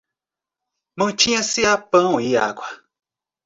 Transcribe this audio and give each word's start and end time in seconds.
Mantinha-se 0.97 1.63
a 1.67 1.77
pão 1.77 2.19
e 2.19 2.35
água 2.35 2.67